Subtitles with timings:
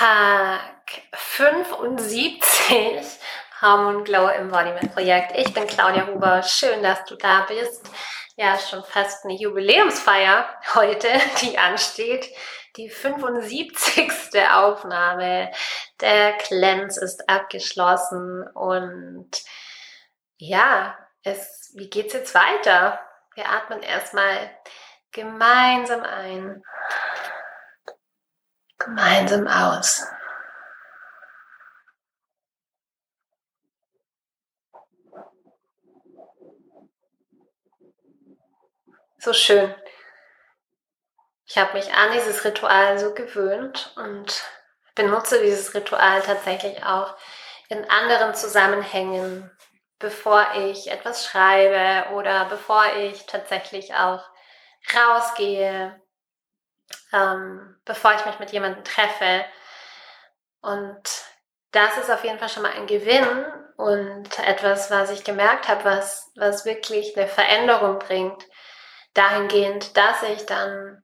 [0.00, 2.40] Tag 75
[3.60, 5.36] Harmon Glow Embodiment Projekt.
[5.36, 6.42] Ich bin Claudia Huber.
[6.42, 7.82] Schön, dass du da bist.
[8.34, 11.06] Ja, schon fast eine Jubiläumsfeier heute,
[11.42, 12.30] die ansteht.
[12.76, 14.10] Die 75.
[14.50, 15.52] Aufnahme.
[16.00, 19.30] Der Cleanse ist abgeschlossen und
[20.38, 22.98] ja, es, wie geht's jetzt weiter?
[23.34, 24.50] Wir atmen erstmal
[25.12, 26.62] gemeinsam ein
[28.80, 30.04] gemeinsam aus.
[39.18, 39.74] So schön.
[41.46, 44.42] Ich habe mich an dieses Ritual so gewöhnt und
[44.94, 47.16] benutze dieses Ritual tatsächlich auch
[47.68, 49.50] in anderen Zusammenhängen,
[49.98, 54.24] bevor ich etwas schreibe oder bevor ich tatsächlich auch
[54.94, 56.00] rausgehe,
[57.12, 59.44] ähm, bevor ich mich mit jemandem treffe.
[60.60, 61.02] Und
[61.72, 63.46] das ist auf jeden Fall schon mal ein Gewinn
[63.76, 68.44] und etwas, was ich gemerkt habe, was, was wirklich eine Veränderung bringt,
[69.14, 71.02] dahingehend, dass ich dann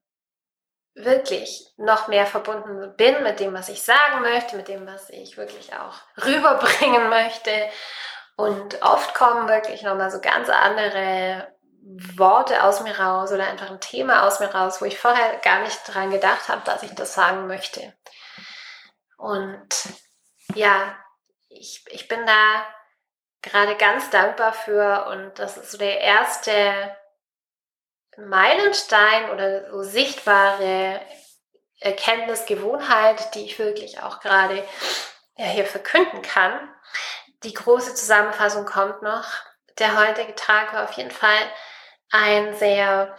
[0.95, 5.37] wirklich noch mehr verbunden bin mit dem, was ich sagen möchte, mit dem, was ich
[5.37, 7.51] wirklich auch rüberbringen möchte.
[8.37, 11.49] Und oft kommen wirklich nochmal so ganz andere
[12.17, 15.61] Worte aus mir raus oder einfach ein Thema aus mir raus, wo ich vorher gar
[15.61, 17.95] nicht dran gedacht habe, dass ich das sagen möchte.
[19.17, 19.69] Und
[20.55, 20.97] ja,
[21.49, 22.67] ich, ich bin da
[23.41, 26.97] gerade ganz dankbar für und das ist so der erste
[28.17, 31.01] Meilenstein oder so sichtbare
[31.79, 34.67] Erkenntnisgewohnheit, die ich wirklich auch gerade
[35.37, 36.69] ja, hier verkünden kann.
[37.45, 39.27] Die große Zusammenfassung kommt noch.
[39.79, 41.39] Der heutige Tag war auf jeden Fall
[42.11, 43.17] ein sehr,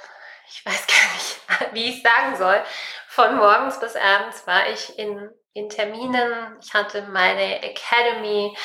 [0.49, 2.61] ich weiß gar nicht, wie ich sagen soll,
[3.07, 6.57] von morgens bis abends war ich in, in Terminen.
[6.61, 8.55] Ich hatte meine Academy,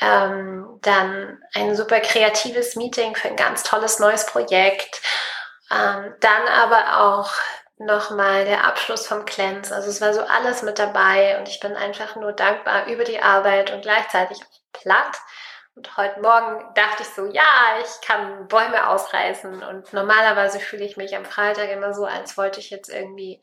[0.00, 5.00] ähm, dann ein super kreatives Meeting für ein ganz tolles neues Projekt.
[5.70, 7.32] Ähm, dann aber auch
[7.78, 9.74] nochmal der Abschluss vom Cleanse.
[9.74, 13.20] Also es war so alles mit dabei und ich bin einfach nur dankbar über die
[13.20, 14.38] Arbeit und gleichzeitig
[14.72, 15.16] platt
[15.76, 19.62] und heute Morgen dachte ich so, ja, ich kann Bäume ausreißen.
[19.62, 23.42] Und normalerweise fühle ich mich am Freitag immer so, als wollte ich jetzt irgendwie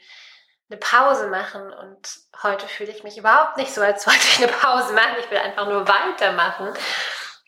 [0.68, 1.72] eine Pause machen.
[1.72, 2.10] Und
[2.42, 5.16] heute fühle ich mich überhaupt nicht so, als wollte ich eine Pause machen.
[5.20, 6.74] Ich will einfach nur weitermachen.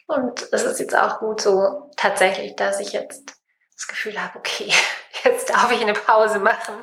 [0.06, 3.34] Und es ist jetzt auch gut so tatsächlich, dass ich jetzt
[3.74, 4.72] das Gefühl habe, okay,
[5.24, 6.76] jetzt darf ich eine Pause machen,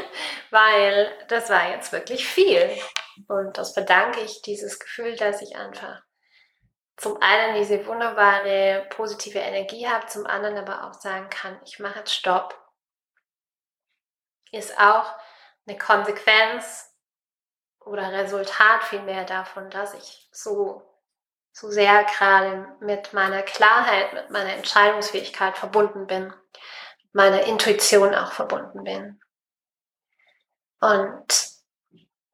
[0.50, 2.70] weil das war jetzt wirklich viel.
[3.28, 6.00] Und das verdanke ich, dieses Gefühl, dass ich einfach
[7.00, 12.00] zum einen diese wunderbare positive Energie habe, zum anderen aber auch sagen kann, ich mache
[12.00, 12.54] jetzt Stopp,
[14.52, 15.14] ist auch
[15.66, 16.94] eine Konsequenz
[17.80, 20.82] oder Resultat vielmehr davon, dass ich so,
[21.52, 28.32] so sehr gerade mit meiner Klarheit, mit meiner Entscheidungsfähigkeit verbunden bin, mit meiner Intuition auch
[28.32, 29.18] verbunden bin.
[30.80, 31.48] Und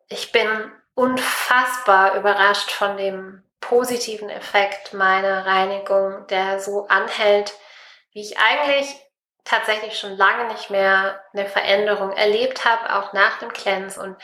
[0.09, 7.55] ich bin unfassbar überrascht von dem positiven Effekt meiner Reinigung, der so anhält,
[8.13, 8.95] wie ich eigentlich
[9.45, 14.01] tatsächlich schon lange nicht mehr eine Veränderung erlebt habe, auch nach dem Cleanse.
[14.01, 14.17] Und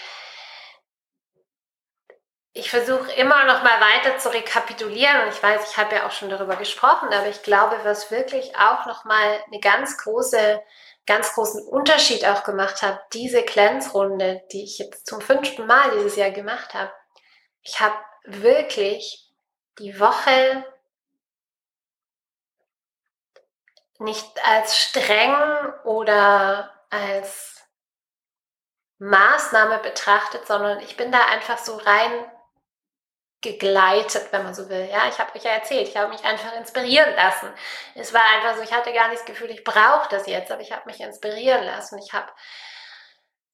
[2.52, 6.10] ich versuche immer noch mal weiter zu rekapitulieren und ich weiß, ich habe ja auch
[6.10, 10.62] schon darüber gesprochen, aber ich glaube, was wirklich auch noch mal eine ganz große,
[11.06, 16.16] ganz großen Unterschied auch gemacht hat, diese Cleanse-Runde, die ich jetzt zum fünften Mal dieses
[16.16, 16.92] Jahr gemacht habe.
[17.62, 19.31] Ich habe wirklich
[19.78, 20.64] die Woche
[23.98, 25.34] nicht als streng
[25.84, 27.62] oder als
[28.98, 32.30] Maßnahme betrachtet, sondern ich bin da einfach so rein
[33.40, 34.88] gegleitet, wenn man so will.
[34.90, 37.52] Ja, ich habe euch ja erzählt, ich habe mich einfach inspirieren lassen.
[37.94, 40.62] Es war einfach so, ich hatte gar nicht das Gefühl, ich brauche das jetzt, aber
[40.62, 41.98] ich habe mich inspirieren lassen.
[41.98, 42.30] Ich habe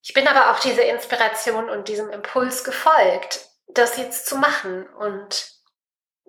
[0.09, 5.58] ich bin aber auch dieser Inspiration und diesem Impuls gefolgt, das jetzt zu machen und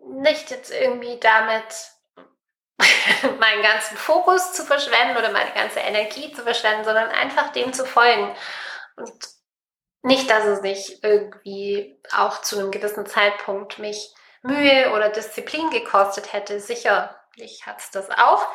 [0.07, 1.91] nicht jetzt irgendwie damit
[3.39, 7.85] meinen ganzen Fokus zu verschwenden oder meine ganze Energie zu verschwenden, sondern einfach dem zu
[7.85, 8.35] folgen.
[8.95, 9.13] Und
[10.01, 16.31] nicht, dass es nicht irgendwie auch zu einem gewissen Zeitpunkt mich Mühe oder Disziplin gekostet
[16.31, 16.59] hätte.
[16.59, 18.47] Sicherlich hat es das auch.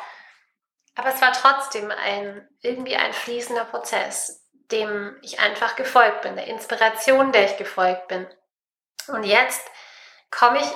[0.95, 6.47] Aber es war trotzdem ein, irgendwie ein fließender Prozess, dem ich einfach gefolgt bin, der
[6.47, 8.27] Inspiration, der ich gefolgt bin.
[9.07, 9.61] Und jetzt
[10.31, 10.71] komme ich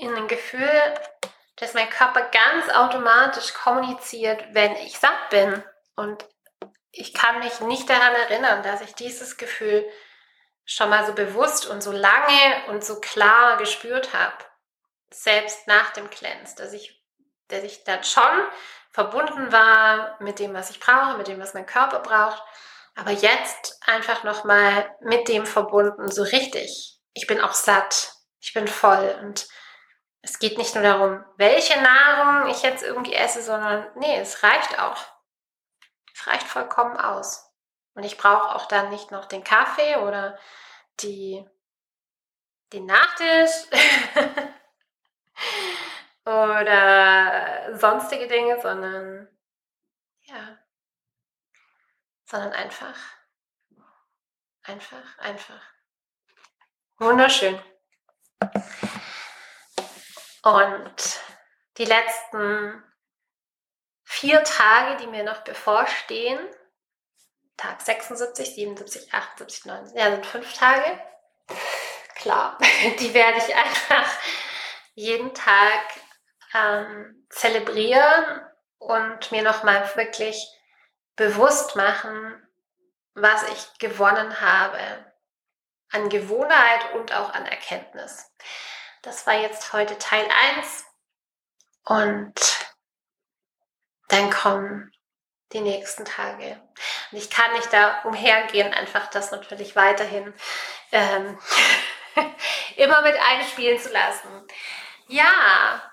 [0.00, 0.94] in ein Gefühl,
[1.56, 5.62] dass mein Körper ganz automatisch kommuniziert, wenn ich satt bin.
[5.96, 6.24] Und
[6.92, 9.86] ich kann mich nicht daran erinnern, dass ich dieses Gefühl
[10.64, 14.36] schon mal so bewusst und so lange und so klar gespürt habe,
[15.10, 17.02] selbst nach dem Cleanse, dass ich,
[17.48, 18.22] dass ich dann schon
[18.90, 22.42] verbunden war mit dem, was ich brauche, mit dem, was mein Körper braucht,
[22.96, 26.98] aber jetzt einfach nochmal mit dem verbunden, so richtig.
[27.12, 29.18] Ich bin auch satt, ich bin voll.
[29.22, 29.46] Und
[30.26, 34.76] es geht nicht nur darum, welche Nahrung ich jetzt irgendwie esse, sondern nee, es reicht
[34.80, 35.00] auch.
[36.12, 37.48] Es reicht vollkommen aus.
[37.94, 40.36] Und ich brauche auch dann nicht noch den Kaffee oder
[40.98, 41.48] die,
[42.72, 43.52] den Nachtisch
[46.24, 49.28] oder sonstige Dinge, sondern
[50.22, 50.58] ja,
[52.24, 52.98] sondern einfach,
[54.64, 55.62] einfach, einfach.
[56.98, 57.62] Wunderschön.
[60.46, 61.20] Und
[61.76, 62.80] die letzten
[64.04, 66.38] vier Tage, die mir noch bevorstehen,
[67.56, 71.00] Tag 76, 77, 78, 79, ja, sind fünf Tage.
[72.14, 72.58] Klar,
[73.00, 74.08] die werde ich einfach
[74.94, 75.80] jeden Tag
[76.54, 78.40] ähm, zelebrieren
[78.78, 80.46] und mir nochmal wirklich
[81.16, 82.40] bewusst machen,
[83.14, 84.78] was ich gewonnen habe
[85.90, 88.30] an Gewohnheit und auch an Erkenntnis.
[89.06, 90.84] Das war jetzt heute Teil 1
[91.84, 92.34] und
[94.08, 94.90] dann kommen
[95.52, 96.60] die nächsten Tage.
[97.12, 100.34] Und ich kann nicht da umhergehen, einfach das natürlich weiterhin
[100.90, 101.38] ähm,
[102.76, 104.44] immer mit einspielen zu lassen.
[105.06, 105.88] Ja,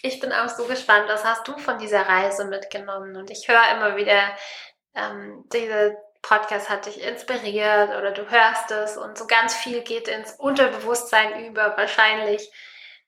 [0.00, 3.14] ich bin auch so gespannt, was hast du von dieser Reise mitgenommen?
[3.14, 4.34] Und ich höre immer wieder,
[4.94, 10.08] ähm, diese Podcast hat dich inspiriert oder du hörst es und so ganz viel geht
[10.08, 11.76] ins Unterbewusstsein über.
[11.76, 12.50] Wahrscheinlich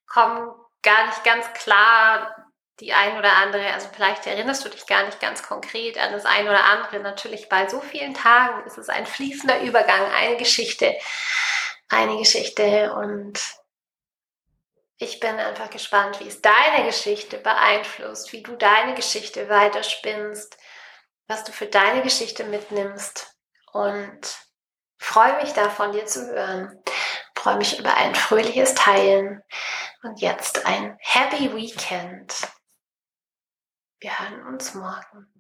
[0.07, 0.51] kommen
[0.83, 2.37] gar nicht ganz klar
[2.81, 6.27] die ein oder andere, also vielleicht erinnerst du dich gar nicht ganz konkret an das
[6.27, 7.01] ein oder andere.
[7.01, 10.95] Natürlich bei so vielen Tagen ist es ein fließender Übergang, eine Geschichte,
[11.89, 13.41] eine Geschichte und
[14.99, 20.59] ich bin einfach gespannt, wie es deine Geschichte beeinflusst, wie du deine Geschichte weiterspinnst,
[21.29, 23.37] was du für deine Geschichte mitnimmst
[23.73, 24.21] und
[24.99, 26.83] freue mich da von dir zu hören.
[27.37, 29.43] Freue mich über ein fröhliches Teilen
[30.03, 32.35] und jetzt ein Happy Weekend.
[34.01, 35.33] Wir hören uns morgen.